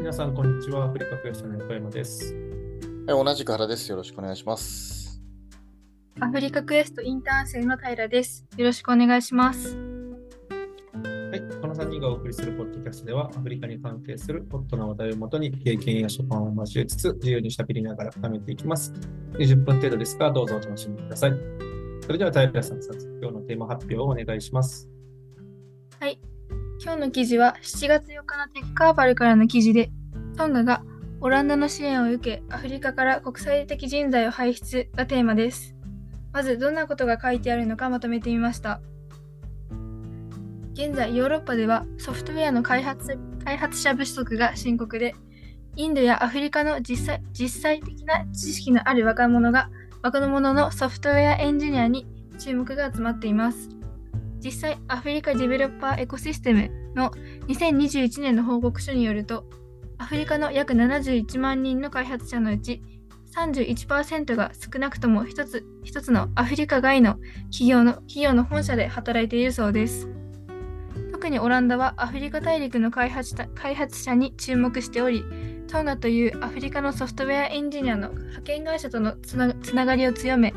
[0.00, 0.84] 皆さん、こんにちは。
[0.84, 2.34] アフリカクエストの横山です。
[3.06, 3.90] はい、同じく原です。
[3.90, 5.20] よろしくお願いします。
[6.20, 8.46] アフリカクエストインターン生の平です。
[8.56, 9.76] よろしくお願いします。
[9.76, 18.92] はい、この3人がお送りするポッドキャストでは、アフリカに関係するホットな話題をもとに、経験や所感を交えつつ、自由にしゃべりながら深めていきます。
[19.32, 21.32] 20分程度ですが、どうぞお楽しみください。
[22.02, 24.91] それでは、平さん、早速今日のテーマ発表をお願いします。
[26.84, 29.92] 今日の記事は7月4日のテックカーバルからの記事で、
[30.36, 30.82] トンガが
[31.20, 35.76] オランダの支援を受け、アフリカから国際的人材を輩出がテーマです。
[36.32, 38.80] まず、どんなことが書いてあるのかまとめてみました。
[40.72, 45.14] 現在、ヨーロッパではソフトウェアの開発開発者不足が深刻で、
[45.76, 49.70] インドやアフリカの実際実際的な知識のある若者が
[50.02, 52.08] 若者のソフトウェアエンジニアに
[52.40, 53.81] 注目が集まっています。
[54.42, 57.12] 実際、アフリカディベロッパーエコシステムの
[57.48, 59.44] 2021年の報告書によると、
[59.98, 62.82] アフリカの約71万人の開発者のうち
[63.34, 67.18] 31%が少なくとも一つ一つのアフリカ外の
[67.52, 70.08] 企業の企業の本社で働いているそうです。
[71.12, 75.24] 特にオランダはアフリカ大陸の開発者開発者に注目しており、
[75.68, 80.52] トンガというアフリカのソフトウェアエンジニアの派遣会社とのつなつながりを強め、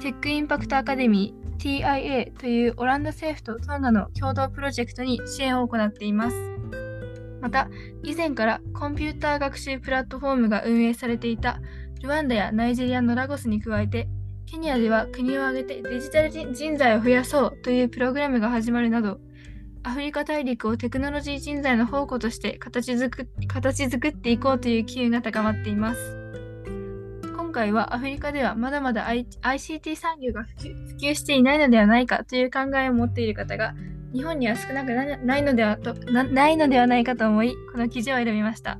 [0.00, 6.36] テックインパクトアカデミー TIA というオランダ政府とトンガの共同プロジェクトに支援を行っています。
[7.40, 7.68] また、
[8.02, 11.60] 以前からコンピューター学習プラットフォームが運営されていた
[12.02, 14.08] ルワンダやナイジェリアのラゴスに加えて、
[14.46, 19.18] ケニアでは国を挙げてデジタル人材を増やそうというプログラムが始まるなど、
[19.82, 26.15] アフリカ大陸をテクノロジー人材の宝庫として形作形作っていこうという機運が高まっています。
[27.56, 33.74] 今回はアフリカではまだまだ ICT 産業が普及していないのではないかという考えを持っている方が
[34.12, 38.78] 日本には少なくないのではとなないのではないかと思いこの記事を選びました。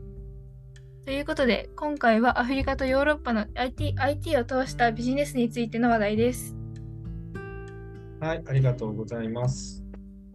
[1.07, 6.55] ということで今回はアフリカとヨーロッパの IT, IT を通したビジネスについての話題です。
[8.21, 9.83] はい、ありがとうございます。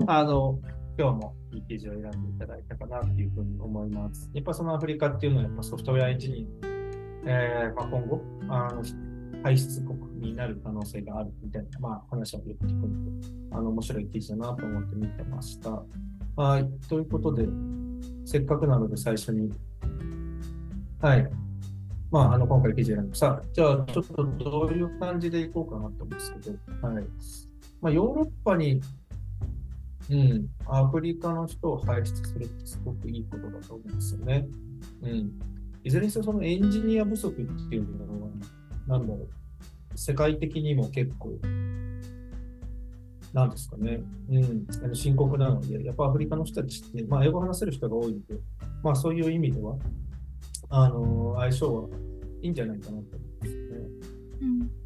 [0.07, 0.57] あの、
[0.97, 4.31] 今日もいい記事を選んでいただいたかなというふうに思います。
[4.33, 6.70] やっぱそのアフリカっていうのはやっぱソフトウェアエンジニア、
[7.25, 8.83] えーまあ、今後あの、
[9.43, 15.83] 排出国になる可能性があるみたいな、まあ、話をよく聞くので、あの面白い記事だなと思って見てました。
[16.35, 17.47] はい、ということで、
[18.25, 19.51] せっかくなので最初に、
[21.01, 21.29] はい、
[22.11, 27.05] まあ、あの今回記事選んで、さあ、じゃあちょっとどういう感じでいこうかなと思うんですけど、はい。
[27.81, 28.81] まあ、ヨーロッパに、
[30.09, 34.45] うん、アフリカの人を輩出するってすごくいいことだと思うんですよね。
[35.01, 35.31] うん。
[35.83, 38.29] いずれにせよそのエンジニア不足っていうのは、
[38.87, 41.39] なんだろう、世界的にも結構、
[43.33, 48.41] なんですかね、うん、あの深刻なので、やっぱアフリカの人たちって、まあ、英語話せる人が多いので、
[48.83, 49.77] まあ、そういう意味では、
[50.69, 51.89] あの相性は
[52.41, 53.61] いいんじゃないかなと思いますね。
[54.41, 54.81] うん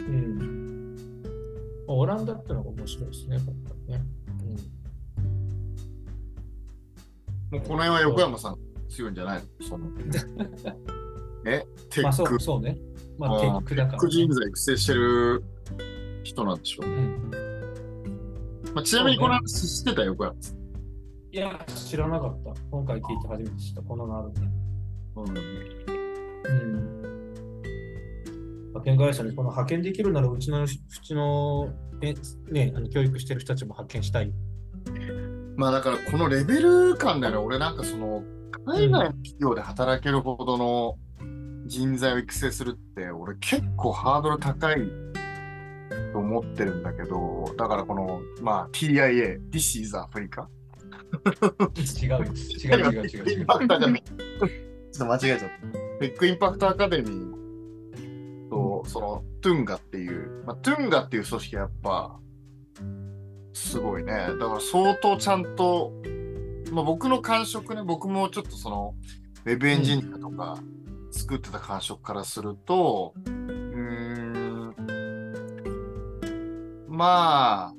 [0.00, 0.96] うん。
[1.88, 3.54] オランダってのが面白いですね、今
[3.88, 4.04] 回ね。
[7.50, 9.66] もうこの辺は横山さん強いんじゃないの？
[9.66, 9.86] その
[11.46, 11.64] え？
[11.90, 12.76] テック、そうそうね。
[13.18, 14.34] まあ、テックだから、テック人ね。
[14.34, 15.44] 材育成してる
[16.24, 16.86] 人なんでしょう。
[16.86, 17.30] うん、
[18.74, 20.56] まあ、ちなみにこの話知ってた横山さん。
[21.32, 22.54] いや、知らなかった。
[22.70, 23.82] 今回聞いて初めて知った。
[23.82, 24.42] このあるんだ。
[25.16, 27.02] うんうん。
[28.68, 31.72] 派遣会社にこの派遣できるなら、うちの、うちの、
[32.02, 32.14] え
[32.50, 34.32] ね、あの教育してる人たちも派遣したい。
[35.56, 38.22] まあだからこのレベル感だよね、俺なんかその
[38.66, 40.98] 海外の企業で働けるほどの
[41.66, 44.76] 人材を育成するって、俺結構ハードル高い
[46.12, 50.48] と思ってるんだけど、だからこの、まあ TIA、This is Africa？
[52.02, 52.18] 違うよ。
[52.24, 53.46] 違う違う違う違う。
[53.46, 53.58] ちょっ
[54.98, 55.48] と間違えちゃった。
[56.00, 62.18] テックインパクトアカデミーと、そのトゥンガっていう、まあ、トゥンガっていう組織はやっぱ、
[63.52, 64.12] すごいね。
[64.12, 65.92] だから相当ちゃんと、
[66.72, 68.94] まあ、僕の感触ね、僕もちょっとその、
[69.44, 70.58] ウェブエンジニアとか
[71.10, 74.74] 作ってた感触からすると、うーん、
[76.88, 77.74] まあ、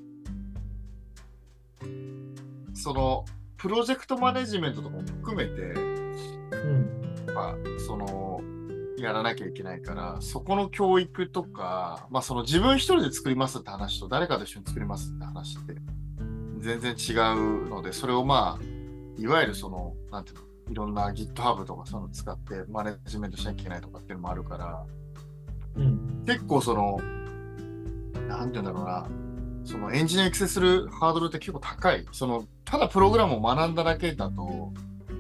[2.73, 3.25] その、
[3.57, 6.97] プロジェクトマネジメントとかも含めて、うん。
[7.27, 7.55] やっぱ
[7.85, 8.41] その
[8.97, 15.75] やらなきゃいけないからそこの教育とか、まあ、その自分一人で作りますって話と誰かと一緒に作りますって話って
[16.59, 18.76] 全然違うのでそれをまあ
[19.17, 20.41] いわゆるそのなんていうの
[20.71, 24.85] いろんな GitHub とかそういうの使ってマネジメントしなきゃいけないとかっていうのもあるから
[25.75, 26.23] うん。
[26.25, 26.99] 結構その
[28.27, 29.07] なんていうんだろうな
[29.63, 34.73] そのエンジニア育成するハードルって結構高いそのただプログラムを学んだだけだと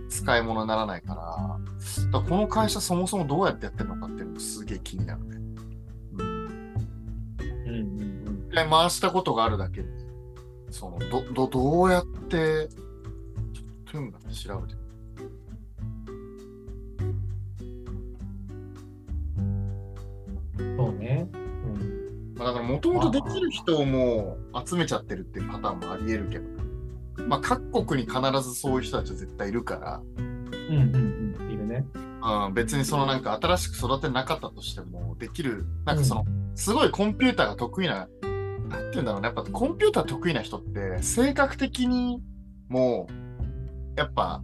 [0.09, 1.59] 使い物にならないから、
[2.05, 5.37] だからこの会社そもそもどうやってやってるのかっていうのもすげえ気になるね。
[6.13, 6.21] うん。
[6.21, 9.89] うんうん一回回したことがあるだけで、
[10.71, 12.69] その、ど、ど、どうやって、
[13.97, 14.75] ちょっとトゥンが調べて
[19.37, 20.77] うん。
[20.77, 21.27] そうね。
[21.33, 22.35] うん。
[22.37, 30.95] まあ、だからもともとできる人をもう集めちゃってるっていうパターンもあり得るけど、まあ各国に必ずそういう人たちは絶対いるから、うんうん
[31.39, 31.51] うん。
[31.51, 31.85] いるね。
[31.95, 38.17] うん、別にそのなんか新しく育てなかったとしてもできる、なんかその、すごいコンピューターが得意な、なんて
[38.93, 42.21] 言うんだろうね、やっぱコンピューター得意な人って性格的に
[42.67, 43.07] も
[43.97, 44.41] やっぱ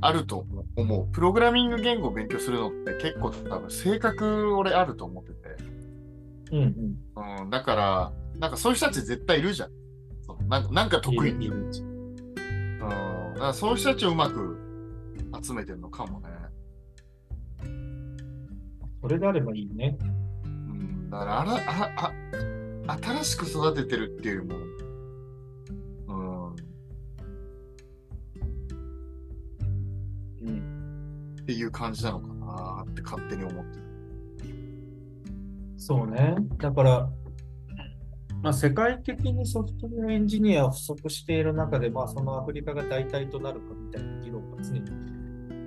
[0.00, 0.44] あると
[0.76, 1.12] 思う。
[1.12, 5.38] プログラミング言語を勉強するのって結構多分性格俺あると思ってて。
[6.52, 7.42] うんうん。
[7.42, 9.70] うん、だから、なんかそういう人たち絶対いるじゃん。
[10.22, 11.46] そのなんかなんか得意に。
[11.46, 11.72] いるうん。
[12.80, 14.58] だからそういう人たちをうまく
[15.42, 16.28] 集めてるのかもね。
[19.00, 19.96] それであればいいね。
[20.44, 21.10] うん。
[21.10, 22.12] だからあらあ
[22.88, 24.56] あ、新しく育ててるっていうよりも、
[31.48, 33.84] っていう感じなのかなって勝手に思ってる。
[35.78, 36.36] そうね。
[36.58, 37.08] だから、
[38.42, 44.80] まあ、世界的にソフトウェアエンジニアを不足している中で、まあ、そのアフリカが代替となるかみたいな議論が常に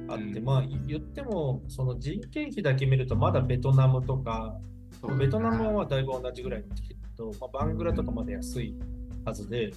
[0.07, 4.55] あって、うんまあ、言っても、その人件費だけ見ると、まだベトナムとか、
[5.17, 8.75] ベトナムはまあだいぶ同じぐらいになってきてるけど、まあ、バングラとかまで安い
[9.25, 9.73] はずで、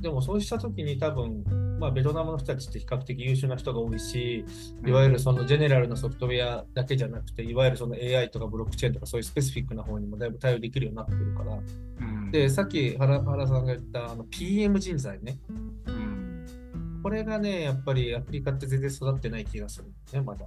[0.00, 1.44] でもそうしたときに多分、
[1.78, 4.44] まあ、ベトナムの人たちって比較的優秀な人が多いし、
[4.84, 11.58] いわゆるそのジェネラルなソフトウェアだけじゃなくて、いわゆるその AI とかブロックチェーンとかそういうスペシフィックな方にもだいぶ対応できるようになってるから。
[12.00, 15.38] うん、で、さっき原原さんが言ったあの PM 人材ね。
[15.86, 20.46] うん、これがね、やっぱりアフリカって全然育ってない気がするね、まだ。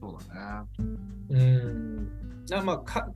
[0.00, 0.84] そうだね。
[1.30, 2.08] うん。
[2.48, 3.08] なまあ、か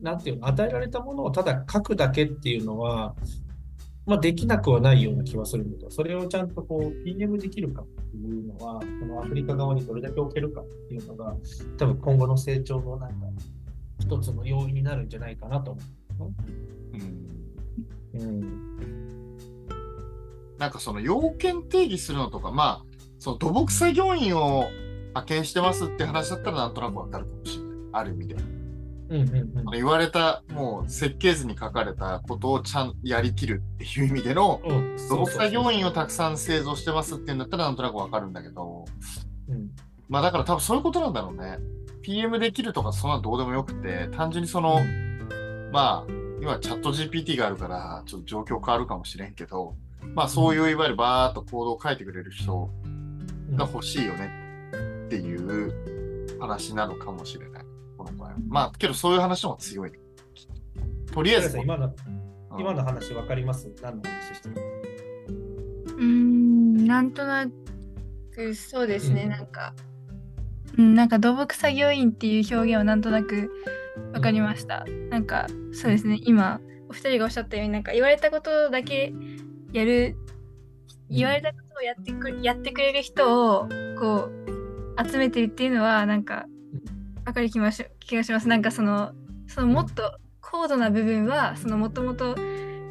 [0.00, 3.14] なんていうの、与えられたものをただ書くだけっていうのは、
[4.08, 11.36] まあ、できなくはないような気はするんだけど、それをちゃんとこう PM できるかっていうのは、このアフリカ側にどれだけ置けるかっていうのが、
[11.76, 13.16] 多分今後の成長のなんか、
[14.00, 15.80] 一つの要因になるんじゃないかなと思
[16.20, 18.24] うんう。
[18.24, 19.36] うん。
[20.56, 22.84] なんかその要件定義するのとか、まあ、
[23.18, 24.68] その土木作業員を
[25.08, 27.76] 派遣してますって話だったらなんとなくわかるかもしれない。
[27.92, 28.57] ある意味で。
[29.10, 34.96] うんうんうんあの言われた、もう設計図に書かれたことをちゃんやりきるっていう意味での、うん。
[34.96, 38.84] 土木作業員をたくくさん製造してますっていうんだったらなんとなくわかるんだけど、
[39.48, 39.70] うん。
[40.08, 41.58] まあだから多分そういうことなんだろうね。
[42.02, 44.80] PM できるとかそんなのどうでもよくて、単純にその、
[45.72, 49.74] まあ、今チャット GPT があるから、ちょっと状況変わるかもしれんけど、
[50.14, 52.70] まあそういういわゆるバーっとコードを書いてくれる人
[53.54, 54.30] が欲しいよね
[55.06, 57.67] っていう話なのかもしれない。
[57.98, 58.36] この場合は。
[58.48, 59.98] まあ、けどそういう話の方が強いね。
[61.12, 61.88] とりあえず、今のう
[62.56, 62.60] ん。
[62.60, 63.68] 今の話分かります？
[63.82, 64.54] 何の話してる
[65.86, 67.46] うーん、なんとな
[68.34, 69.30] くそうですね、うん。
[69.30, 69.74] なんか、
[70.78, 73.50] うん、なんか土木作業員っていう表現はなんとなく
[74.14, 74.86] わかりました。
[75.10, 79.12] なんか、そうですね、今、お二人がおっしゃったように、なんか言われたことだけ
[79.72, 80.16] やる、
[81.10, 83.68] 言われたことをやってくやってくれる人を、
[83.98, 84.30] こ
[84.96, 86.46] う、集めてるっていうのは、なんか、
[87.28, 88.48] わかる気がし気がします。
[88.48, 89.12] なんかその、
[89.46, 92.36] そのもっと高度な部分は、そのもともと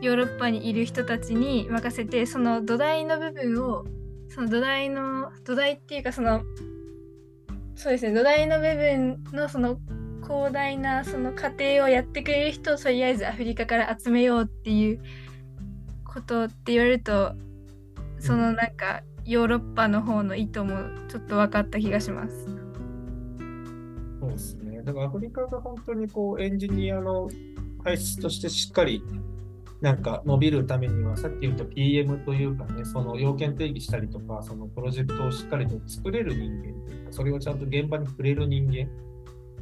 [0.02, 3.86] ヨーロッパにいる人たちに任せてその土台の部分を
[4.30, 6.44] その土台の土台っていうかその
[7.76, 9.80] そうですね土台の部分のその
[10.24, 15.02] 広大なその過程をやってくれる人をとりあえずアフリカから集めようっていう
[16.04, 17.34] ことって言われると
[18.20, 20.78] そのなんかヨーロッパの方の意図も
[21.08, 22.57] ちょっと分かった気がします。
[24.28, 24.82] そうですね。
[24.84, 27.30] だからアフリカが本当にこうエンジニアの
[27.84, 29.02] 配質としてしっかり
[29.82, 38.90] なんか伸びるためには、さっき言った PM というかね、その要件定義したりとか、そのプロジェクトをしっかりと作れる人間というか、それをちゃんと現場に触れる人間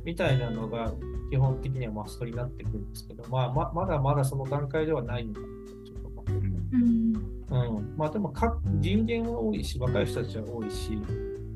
[0.04, 0.94] みたいなのが
[1.30, 5.52] 基本的にはマストになってくるんですけど、まあ、ままだまだその段階ではないのかなと
[5.86, 6.32] ちょっと思って。
[6.32, 7.78] るうん。
[7.78, 10.98] うん、まあでもか人間は多いし、若い人たちは多いし、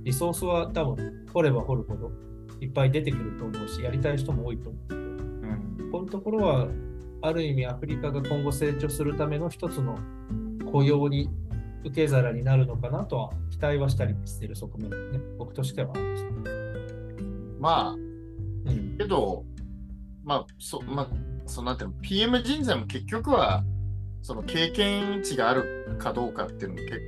[0.04, 2.12] リソースは多分掘れば掘るほど
[2.62, 4.94] いっぱい出てくると思うし、やりたい人も多いと思う。
[4.94, 6.68] うんこういうところは、
[7.22, 9.98] ある意味アフリカが今後成長するための一つの
[10.72, 11.30] 雇用に
[11.84, 15.20] 受け皿になるのかなとは期待はしたりしている側面ね。
[15.38, 15.94] 僕としては。
[17.60, 17.98] まあ、う
[18.72, 18.98] ん。
[18.98, 19.44] けど、
[20.24, 21.08] まあ、そ、まあ、
[21.46, 23.64] そのなんていうの、PM 人材も結局は、
[24.22, 27.00] その経験値があるかどうかっていうのも結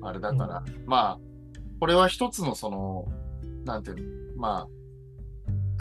[0.00, 1.18] 構あれだから、まあ、
[1.80, 3.06] これは一つのその、
[3.64, 3.96] なんていう
[4.34, 4.68] の、まあ、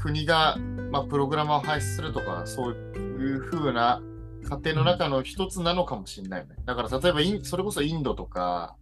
[0.05, 0.57] 国が、
[0.91, 4.03] まあ、プログラマーを廃止するとか、そういう風な
[4.47, 6.57] 過程の中の一つなのかもしれないよね。
[6.63, 8.75] だから、例えばイン、それこそインドとか、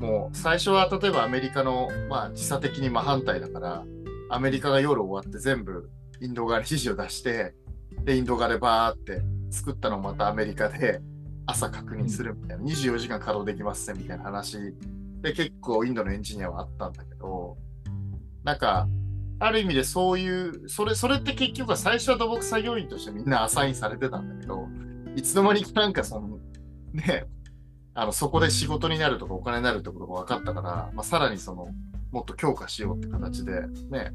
[0.00, 3.84] もう最初は例えばアメリカの、まあ、時差的に真反対だから、
[4.28, 5.88] アメリカが夜終わって全部
[6.20, 7.54] インド側に指示を出して、
[8.02, 9.22] で、インド側でバーって
[9.52, 11.00] 作ったのをまたアメリカで
[11.46, 14.58] 朝確認するみたいな、24時間稼働できますねみたいな話
[15.22, 17.56] で結構インドのエンジニアはあったんだけど、
[18.42, 18.88] なんか、
[19.38, 24.68] ある意味でそういう、それ、それって結局は最初は土木作業員としてみんなアサインされてたんだけど、
[25.16, 26.38] いつの間にかなんかその、
[26.92, 27.26] ね、
[27.94, 31.68] あの、そこで仕事になるとかお金になるってことが分かったから、まあ、さらにその、
[32.10, 34.12] もっと強化しようって形でね、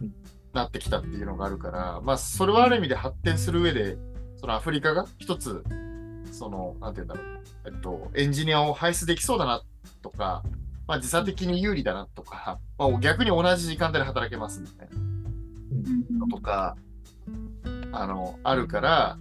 [0.00, 0.12] うん。
[0.52, 3.96] なってきたっていうのがあるから、まあ、それはある意味で発展する上で、
[4.36, 5.64] そのアフリカが一つ、
[6.30, 9.62] その、なんて言うんだろう、えっと、エンジニアを排出できそうだな
[10.02, 10.42] とか、
[10.86, 16.76] まあ、時差的に有利だなとか、まあ、逆に同じ時間帯で働けますみたいなのとか、
[17.92, 19.18] あの、あるから、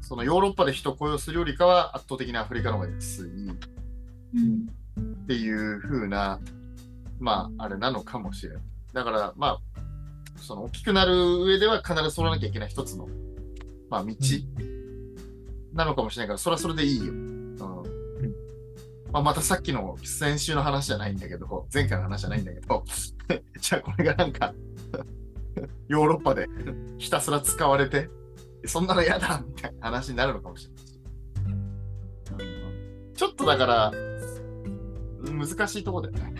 [0.00, 4.68] そのヨーロッパで人を雇用するよりかは圧倒的にアフリカの方が安いうん。
[4.98, 6.40] っていう風な、
[7.18, 8.62] まあ、あれなのかもしれない。
[8.92, 9.60] だから、まあ、
[10.40, 13.08] その大きくなる上では必ず取らなきゃいけない一つの、
[13.90, 14.14] まあ、道
[15.74, 17.12] なのかもしれないから、それはそれでいいよ。
[17.12, 17.36] うん
[19.12, 22.84] まあ、またさっきの先週の話じゃないんだけど、前回の話じゃないんだけど、
[23.60, 24.54] じゃあこれがなんか、
[25.88, 26.48] ヨーロッパで
[26.98, 28.10] ひたすら使われて、
[28.66, 30.86] そんなの嫌だみたいな話になるのかもしれない
[33.14, 33.92] ちょっとだから、
[35.32, 36.34] 難しいとこだよね。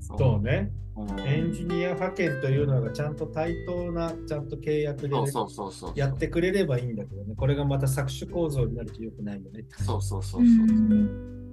[0.00, 0.70] そうね。
[1.04, 5.92] うんエンジニア派遣というのがちゃんと対等な、ちゃんと契約でね、そうそうそうそう。
[5.94, 7.34] やってくれればいいんだけどね。
[7.36, 9.64] これがまた搾取構造になると良くないよね。
[9.78, 10.40] そうそうそうそう。
[10.42, 11.48] うん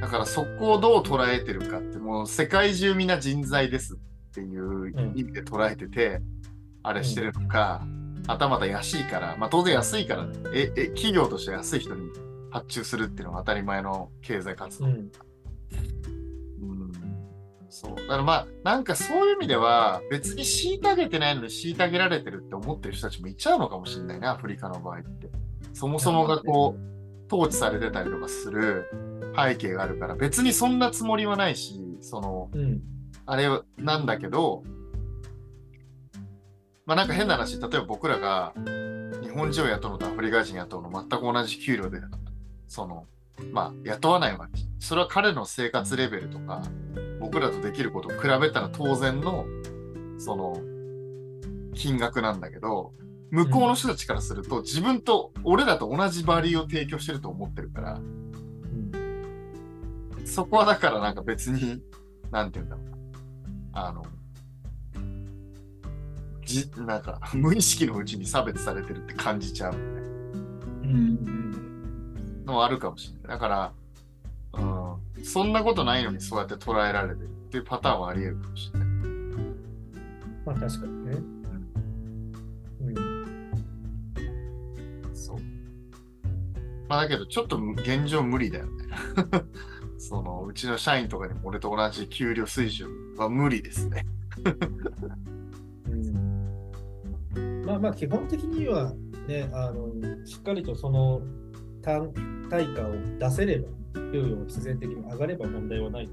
[0.00, 3.96] だからそこをどう捉えてるかって、もう世界中みんな人材ですっ
[4.34, 6.20] ていう意味で捉えてて、
[6.82, 7.86] あれしてるのか、
[8.26, 12.10] はたまた安いから、まあ当然安いからね、え、え、企業として安い人に
[12.50, 14.86] 発注するっていうのは当たり前の経済活動。
[14.86, 15.10] うん。
[17.88, 17.96] うんそう。
[17.96, 25.30] だからまあ、なんかそういう意味では、別に虐げてないのに虐げられてるって思ってる人たちもいちゃうのかもしれないね、アフリカの場合って。
[25.72, 28.88] そもそもがこう、統治されてたりとかする
[29.36, 32.80] 背景があるから、別にそんなつもりはないし、その、うん。
[33.26, 34.62] あれなんだけど、
[36.86, 38.52] まあなんか変な話、例えば僕らが
[39.22, 41.98] 日本人を雇うのとアフリカ人雇うの全く同じ給料で、
[42.68, 43.06] その、
[43.52, 44.60] まあ雇わないわけ。
[44.78, 46.62] それは彼の生活レベルとか、
[47.24, 49.46] 僕らとできることを比べたら当然の、
[50.18, 50.60] その、
[51.74, 52.92] 金額なんだけど、
[53.30, 58.24] 向こうの人たちからすると、自分と俺らと同じバリューを提供してると思ってるから、うん
[60.26, 61.82] そこはだからなんか別に、
[62.30, 62.86] なんて言うんだろう
[63.72, 63.88] な。
[63.88, 64.04] あの、
[66.44, 69.76] じ、なんか無意識のうちに差別されてるって感じちゃうう
[70.86, 73.28] んのはあるかもしれない。
[73.28, 73.83] だから、うん、
[75.24, 78.88] そんなことないのにそうやって捉えられてるっていうパターンはあり得るかもしれない。
[80.44, 81.12] まあ確かにね。
[82.82, 82.90] う
[85.10, 85.14] ん。
[85.14, 85.38] そう。
[86.88, 88.84] まあだけどちょっと現状無理だよね。
[89.96, 94.04] そのうちの社員とかにも俺と同じ給料水準は無理ですね。
[95.88, 96.24] うん
[97.64, 98.92] まあまあ基本的には
[99.26, 99.88] ね、あの
[100.26, 101.22] しっかりとその
[101.80, 102.12] 単
[102.50, 106.08] 対価を出せれば、給与が必然的に上がれば問題はない。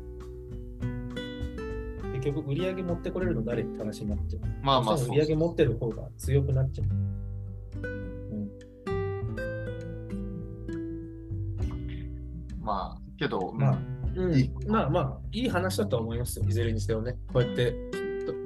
[2.14, 4.44] 結局、売り上げ持ってこれるの誰って話になっちゃう。
[4.64, 6.88] まあまあ売り上げ持ってる方が強くなっちゃう。
[12.60, 13.78] まあけど、まあ、
[14.16, 17.18] うんいいまあまあ、いい話だとは思いますよ、いずれにせよね。
[17.34, 17.72] こうやって、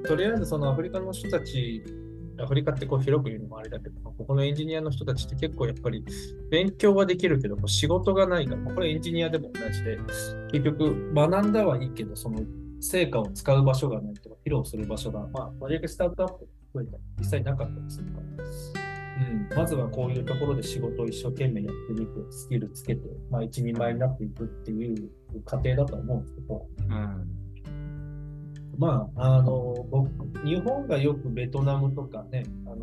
[0.02, 1.84] ととりあえずそのアフリカの人たち、
[2.38, 6.04] アフリカってこう広く言うのもあれだけど、ここのエンジニアの人たちって結構やっぱり
[6.50, 9.98] 勉強はできるけど、仕事がないから、これエンジニアでも同じで、
[10.52, 12.40] 結局学んだはいいけど、その
[12.80, 18.76] 成果を使う場所がないとか、披露する場所が、まあ、とりあえずスタートアップ増えたら実際なかったりするから。
[19.16, 25.10] うん、まずはこういうところで仕事を一生懸命やってみて、スキルつけて、まあ、一人前になっていくっていう
[25.46, 27.45] 過程だと思うんですけど、うん。
[28.78, 30.10] まあ、あの、僕、
[30.44, 32.76] 日本がよくベトナムとかね、あの、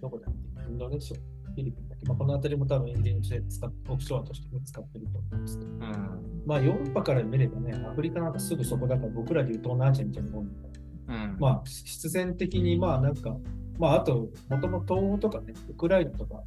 [0.00, 6.42] どこだっけ、インドネシア、フィリピンだっけ、まあ、この辺りも多分エンジンとして使っオフショアとして使ってると思うんですけど、うん。
[6.46, 10.68] まあ、ヨーロッパから見ればね、アフリカなんかすぐそこだから、僕らでいう東南アジアみたいなもんだか
[11.08, 11.36] らうん。
[11.38, 13.36] まあ、必然的に、まあ、なんか、
[13.78, 16.42] まあ、あと、もともと東欧とかね、ウクライナとか、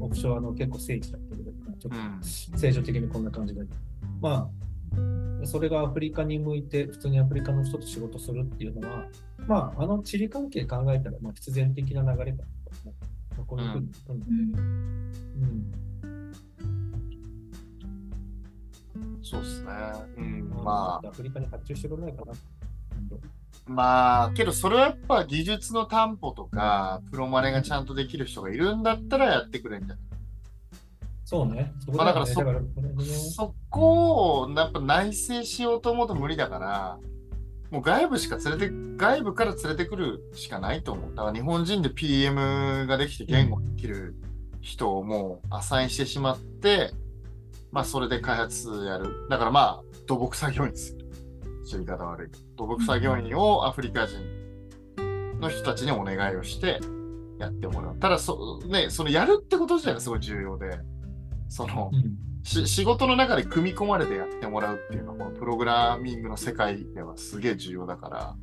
[0.00, 2.20] オフショアの結構聖地だったけど、ちょうっん。
[2.20, 3.62] と正常的にこんな感じで。
[4.20, 4.48] まあ、
[5.46, 9.06] それがアフリカに向いて、普通にアフリカの人と仕事するっていうのは、
[9.46, 12.94] まあ、あの地理関係考えたら、まあ、必然的な流れかなと思う。
[13.36, 14.16] まあこういうふうに、うん
[14.56, 15.72] うん
[19.24, 19.70] そうっすね。
[20.18, 20.24] うん。
[20.24, 22.32] うんまあ、アフリカに発注してくれないかな。
[23.66, 29.98] まあ、けどそれはやっぱ技術の担保とか、プロマネがちゃんとできる人がいるんだったらやってくれんじゃない？
[31.32, 31.72] そうね。
[31.80, 32.60] そこまあだからそだから
[33.06, 36.98] そこをやっぱ内製しようと思うと無理だから、
[37.70, 41.14] もう外部しか連れて、外部から連れてくるしかないと思う。
[41.14, 44.14] だから日本人で PM ができて言語できる
[44.60, 46.90] 人をもうアサインしてしまって、
[47.70, 49.26] まあそれで開発やる。
[49.30, 50.98] だからまあ土木作業員ですよ。
[51.72, 52.28] 言い方悪い。
[52.58, 54.18] 土木作業員をアフリカ人
[55.40, 56.78] の人たちにお願いをして
[57.38, 57.96] やってもらう。
[57.96, 60.78] ただそ、ね、そのやるってこと自体がすごい重要で、
[61.52, 62.16] その、うん。
[62.44, 68.34] し仕事の中で組み込まれてやってもらうっていうのはこのプログラミングの世界ではすげえ重要だから。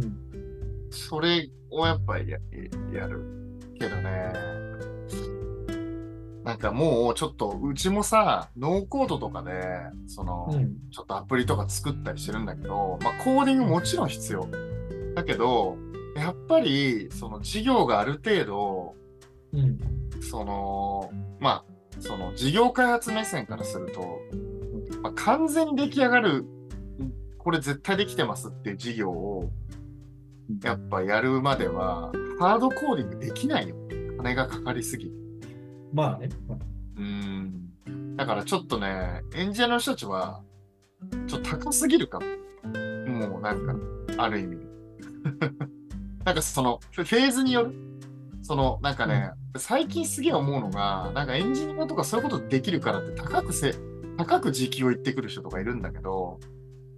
[0.00, 0.90] うん。
[0.90, 2.38] それをやっぱりや
[2.92, 3.24] やる
[3.78, 4.32] けどね。
[6.44, 9.52] なんかもうちょっとうちもさノーコードとかで
[10.08, 10.74] その、うん。
[10.90, 14.48] ちょっとアプリとか作ったりしてるんだけど、まあ、コーディングもちろん必要。
[15.14, 15.76] だけど
[16.16, 18.94] やっぱりその事業がある程度
[19.52, 19.91] うん
[20.30, 21.10] その
[21.40, 24.20] まあその事業開発目線からすると、
[25.02, 26.46] まあ、完全に出来上がる
[27.38, 29.50] これ絶対できてますっていう事業を
[30.62, 33.76] やっぱやるまではハードコーディングできないよ。
[34.16, 35.06] 金がかかりすぎ。
[35.06, 35.12] る
[35.92, 36.28] まあね。
[36.96, 38.16] うん。
[38.16, 40.42] だからちょっとねエンジニアの人たちは
[41.26, 42.26] ちょっと高すぎるかも。
[43.08, 44.56] もうなんかある意味。
[46.24, 47.74] なんかそのフェーズによる。
[48.42, 53.74] そのなんかね、最近すげえ思うのがなんかエンジニアとかそういうことできるからって高くせ
[54.16, 56.38] 高く時給を言ってくる人とかいるんだけど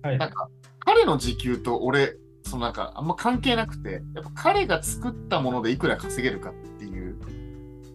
[0.02, 0.18] はい。
[0.18, 0.48] なんか
[0.80, 7.18] 彼の時給と俺そのなんかあんま関係なくてやっぱ彼が作ったものでいくら稼げるかっていう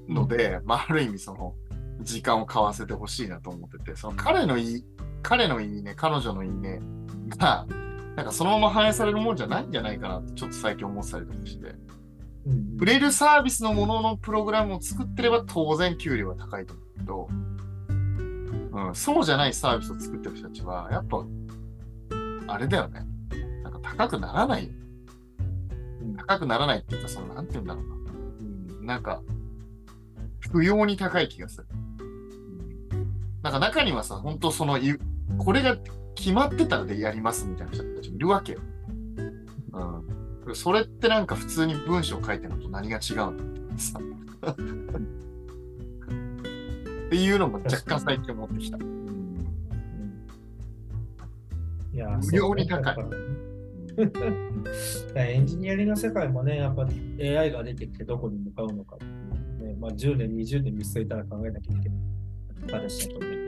[0.08, 1.54] ので、まあある意味その
[2.02, 4.86] 時間を買わせてほしいなと思っててその彼のいい
[5.22, 6.80] 彼のいいね彼女のいいね
[7.38, 7.68] が
[8.16, 11.76] なんかそのまま反映されるもんじゃないんじゃないかなってちょっと最近思ってたりとかして
[12.50, 17.28] うん売れるサービスのもののプログラムを作ってれば当然給料は高いと思うけど、
[18.72, 21.26] うん、そうじゃないサービスを作ってる人たちはやっぱ
[22.48, 23.02] あれだよね。
[23.64, 24.72] なんか高くならない。
[26.18, 27.96] 高くならないっていうかそのなんて言うんだろうな、
[28.80, 29.22] うん、なんか
[30.52, 35.00] 不要に高い気がする、うん、なんか中にはさ本当そのゆ
[35.38, 35.78] これが
[36.16, 38.60] 決まってたらでやりますみたいな人たちもいるわけよ、
[39.74, 40.19] うん、
[40.56, 44.00] それってなんか普通に文章書いてるのと何が違うんだってさ
[44.50, 44.56] っ
[47.10, 49.48] ていうのも若干最近思ってきた、うん。
[51.94, 52.96] いや無料に高い。
[55.16, 56.88] エンジニアリングの世界もね、やっぱ
[57.20, 58.98] AI が出てきてどこに向かうのか
[59.60, 62.00] ね、まあ、10年、20年見据えたら考えなきゃいけない。
[62.72, 63.39] 話だと思うけど。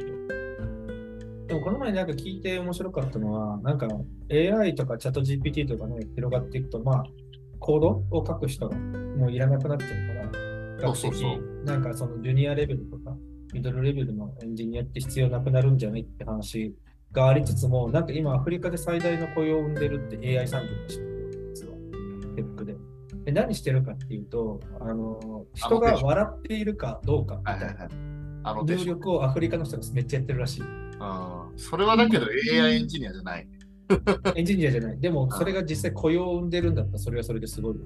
[1.51, 3.85] でもこの前なんか聞いて面白かったのは、なんか
[4.31, 7.03] AI とかチャット GPT とかね、広がっていくと、まあ、
[7.59, 11.11] コードを書く人がもういらなくなっちゃうから、的
[11.65, 13.17] なんかそのジュニアレベルとか、
[13.53, 16.73] ミドルレベルのエンジニアって必要なくなるんじゃないって話
[17.11, 22.35] がありつつも、なんか今アフリカで最大の雇用を生んでるって AI 産業らしいんですよ、実は。
[22.37, 22.75] テックで。
[23.25, 27.89] で何してるかっていうと、あの人が笑っているかどうかみたいな
[28.77, 30.63] 力をアフリカの人がめっちゃやってるらしい。
[31.01, 33.47] うんそれはだけど AI エンジニアじゃない。
[34.35, 34.99] エンジニアじゃない。
[34.99, 37.81] でもそれが実際雇用を生んでるんだったらそれはそれですごいよ。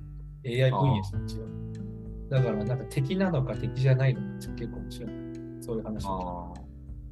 [0.66, 2.30] AI 分野と違う。
[2.30, 4.26] だからなんか敵なのか敵じゃないのか
[4.56, 5.10] 結構面白い。
[5.62, 6.06] そういう話。
[6.06, 6.60] あー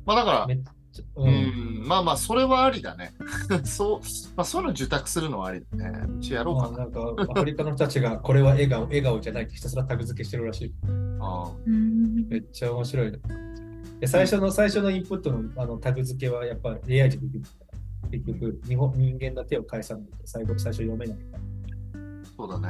[0.05, 0.57] まあだからめ、っ
[0.91, 1.83] ちゃ、ううん。
[1.83, 3.13] ん、まあまあ、それはありだね。
[3.63, 3.99] そう、
[4.35, 6.01] まあ、そういうの受託するのはありだね。
[6.17, 6.69] うちやろうかな。
[6.69, 6.91] まあなん
[7.27, 10.73] かアフリカの人たちがこれは笑顔、笑顔じゃないってひたすらタグ付けしてるらしい。
[11.19, 13.19] あうんめっちゃ面白いね。
[14.03, 18.09] で最初の最初のインプットのあのタグ付けはやっぱ AI でできるから。
[18.11, 21.39] 結局日本、人間の手を返さないと最後、最初読めないから。
[22.35, 22.67] そうだね。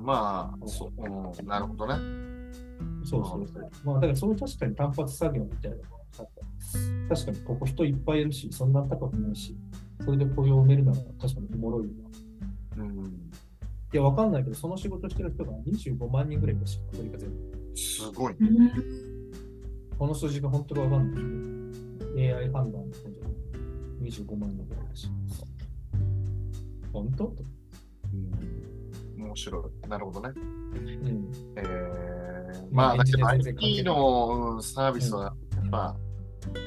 [0.00, 1.94] まあ、そう、うん、なるほどね。
[3.04, 3.70] そうそうそう。
[3.84, 5.88] まあ、だからその確かに単発作業みたいなのが
[6.20, 6.28] あっ
[7.08, 7.14] た。
[7.14, 9.54] 確かにここ人いっぱいいるし、そんな高くないし、
[10.02, 11.90] それで雇用を埋めるなら確かにおもろいよ
[12.78, 12.84] な。
[12.84, 13.30] いうん、
[13.92, 17.76] や、わかんないけど、その仕事してる人が25万人ぐらいいるし、アフリカ全部。
[17.76, 19.11] すごいね。
[19.98, 21.32] この数字が本当かわかんないけど。
[22.14, 25.08] AI 判断の方じゃない25万人ぐらいだし。
[26.92, 27.24] 本当？
[27.24, 27.44] と
[28.12, 29.88] うん、面白い。
[29.88, 30.32] なるほどね。
[30.36, 31.30] うん。
[31.56, 31.62] え
[32.70, 35.96] まあ、だけど IT の、うん、サービスはやっぱ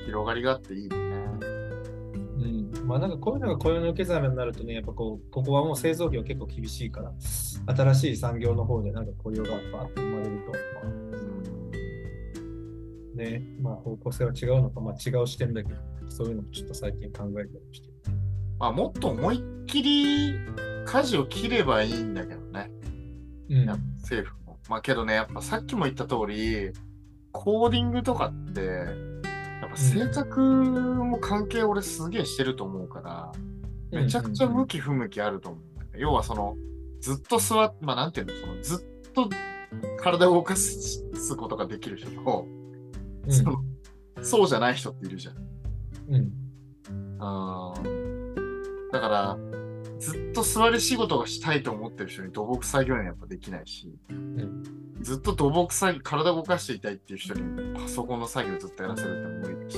[0.05, 0.95] 広がりがあっていいよね。
[2.37, 7.13] うん、まあなんかこういうのが雇用の受け皿になるとね、やっぱこう、ここはもう製造業結構厳しいから、
[7.75, 10.74] 新しい産業の方でなんか雇用がバーッと生まれると、まあ、
[13.15, 17.89] ね、まあ方向性は違うのか、まあ違う視点だけど、そういうのもちょっと最近考えたりして。
[18.59, 20.39] まあ、もっと思いっきり
[20.85, 22.71] 舵を切ればいいんだけどね、
[23.49, 23.65] うん
[24.01, 24.59] 政府も。
[24.69, 26.71] まあけどね、やっぱさっきも言った通り、
[27.31, 33.31] コーディングとかって、やっぱ制作も関係俺すげえしてると思うから、
[33.91, 35.99] めちゃくちゃ向き不向きあると思うんだよね。
[35.99, 36.55] 要はその、
[37.01, 38.75] ずっと座って、まあなんていうの、そのず
[39.09, 39.29] っと
[39.99, 41.03] 体を動かす
[41.35, 42.47] ことができる人と、
[43.25, 43.63] うんその
[44.21, 45.35] そうじゃない人っているじゃん。
[46.09, 46.31] うん
[47.19, 48.05] あー
[48.91, 49.37] だから、
[49.99, 54.63] ずっと座り仕事がしたいと思ってる人に土木作業員はやっぱできないし、ん
[55.01, 59.77] ずっと土木作業、体を動かしていたいっていう人にパソコンの作業ずっとやらせるって無理だし。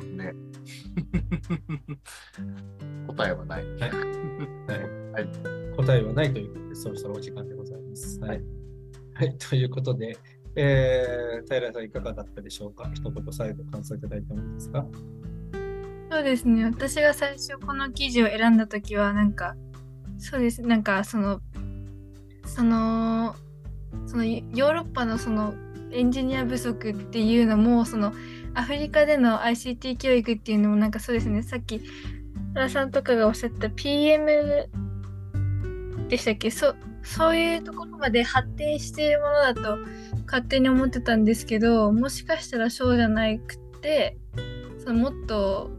[0.00, 0.16] うん。
[0.16, 0.34] ね。
[3.08, 3.66] 答えはない。
[3.66, 3.90] はい
[5.12, 5.28] はい。
[5.76, 8.20] 答えはないということで、そろそろお時間でございます。
[8.20, 8.42] はい。
[9.14, 10.16] はい、ということで、
[10.56, 12.90] えー、平さんいかがだったでしょうか？
[12.92, 14.84] 一言最後感想いただいてもいいですか？
[16.10, 16.64] そうですね。
[16.64, 19.54] 私が最初この記事を選んだ時はなんか
[20.18, 20.62] そうです。
[20.62, 21.40] なんかその
[22.46, 23.34] その
[24.06, 25.54] そのヨーロッパのその
[25.92, 28.12] エンジニア不足っていうのもその
[28.54, 31.42] アフリカでの ICT 教育っていうのもなんかそうですね。
[31.42, 31.80] さっき
[32.54, 34.68] 原さんとかがおっしゃった PM
[36.08, 36.50] でしたっけ？
[36.50, 36.74] そ
[37.04, 39.78] そういうところまで発展しているものだと
[40.26, 44.16] 勝手に思ってたんですけどもしかしたらそうじゃなくて
[44.78, 45.70] そのもっと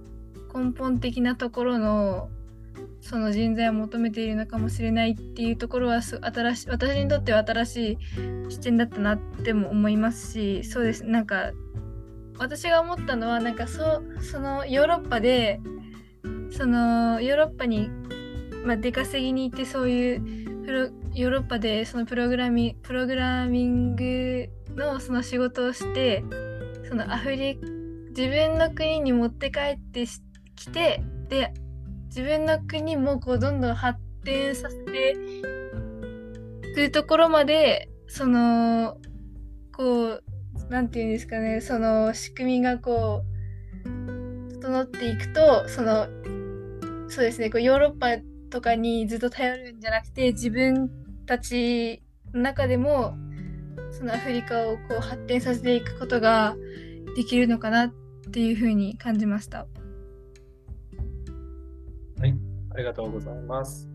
[0.54, 2.30] 根本的なところの
[3.02, 7.98] その人材を求めているのかもしれないっていうところは新し私にとっては新しい
[8.50, 11.04] 視点だったなっても思いますしそうです。
[11.04, 11.52] なんか
[12.38, 15.60] 私が思ったのはなんかそそのヨーロッパで
[16.52, 17.90] そのヨーロッパに、
[18.66, 26.26] まあ、出稼ぎに行ってそういうプロヨーロッパでそのプログラミプログラミングのその仕事をして
[26.90, 27.58] そのアフリ
[28.10, 30.06] 自分の国に持って帰って
[30.56, 31.54] きてで
[32.08, 35.16] 自分の国もこうどんどん発展させて
[36.72, 38.98] いくところまでその
[39.72, 40.24] こう
[40.70, 43.24] なんていうんですかねその仕組みがこ
[43.86, 46.08] う整っていくとその
[47.08, 53.16] そうですねこうヨーロッパとかにずっと頼るんじゃなくて自分たちの中でも
[53.92, 56.56] そのアフリカをこう発展させていくことが
[57.16, 57.94] できるのかなっ
[58.32, 59.68] ていうふうに感じました。
[62.20, 62.36] はい、
[62.72, 63.90] ありがとうございます。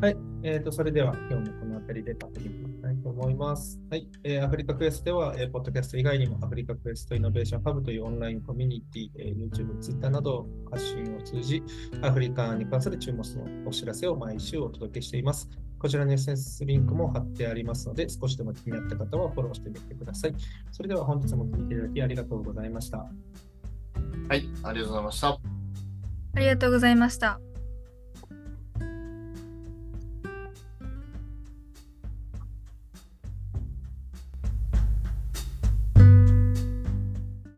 [0.00, 3.80] はい、えー、とそれでは今日もこの辺りで終わっていきたいと思います。
[3.90, 11.62] はい、えーアフリカクエストでは、えーポッドキャスト以外にもアフリカクエストイノベーションハブというオンラインコミュニティ、えー YouTube、Twitter など発信を通じ、
[12.02, 15.48] アフリカに関する注目のお知らせを毎週お届けしています。
[15.84, 20.34] こちらの SNS リンクも貼ってありますので、少しでも気になった方はフォローしてみてください。
[20.72, 22.96] それでは本日も聞いていただきありがとうございました。
[22.96, 25.28] はい、ありがとうございました。
[25.28, 27.38] ありがとうございました。